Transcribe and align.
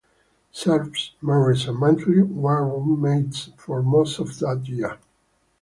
Cerv, 0.51 1.11
Maris 1.21 1.67
and 1.67 1.79
Mantle 1.79 2.23
were 2.25 2.65
roommates 2.65 3.51
for 3.55 3.83
most 3.83 4.17
of 4.17 4.39
that 4.39 4.67
year. 4.67 4.97